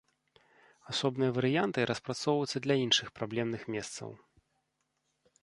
Асобныя 0.93 1.35
варыянты 1.37 1.79
распрацоўваюцца 1.91 2.57
для 2.65 2.75
іншых 2.87 3.07
праблемных 3.21 3.61
месцаў. 3.77 4.09